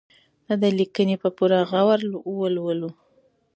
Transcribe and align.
د 0.47 0.49
ده 0.61 0.69
لیکنې 0.79 1.15
په 1.23 1.29
پوره 1.37 1.59
غور 1.69 1.99
ولولو. 2.39 2.91